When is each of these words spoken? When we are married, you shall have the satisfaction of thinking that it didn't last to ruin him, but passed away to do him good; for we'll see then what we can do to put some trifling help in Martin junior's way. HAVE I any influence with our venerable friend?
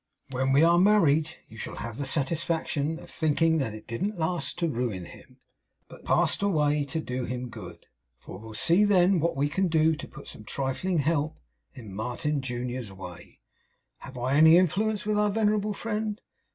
When 0.31 0.51
we 0.51 0.63
are 0.63 0.79
married, 0.79 1.29
you 1.47 1.57
shall 1.57 1.75
have 1.75 1.97
the 1.99 2.05
satisfaction 2.05 2.97
of 2.97 3.07
thinking 3.11 3.59
that 3.59 3.75
it 3.75 3.85
didn't 3.85 4.17
last 4.17 4.57
to 4.57 4.67
ruin 4.67 5.05
him, 5.05 5.37
but 5.87 6.03
passed 6.05 6.41
away 6.41 6.85
to 6.85 6.99
do 6.99 7.25
him 7.25 7.49
good; 7.51 7.85
for 8.17 8.39
we'll 8.39 8.55
see 8.55 8.83
then 8.83 9.19
what 9.19 9.35
we 9.35 9.47
can 9.47 9.67
do 9.67 9.95
to 9.95 10.07
put 10.07 10.27
some 10.27 10.43
trifling 10.43 10.97
help 10.97 11.37
in 11.75 11.93
Martin 11.93 12.41
junior's 12.41 12.91
way. 12.91 13.41
HAVE 13.99 14.17
I 14.17 14.37
any 14.37 14.57
influence 14.57 15.05
with 15.05 15.19
our 15.19 15.29
venerable 15.29 15.73
friend? 15.75 16.19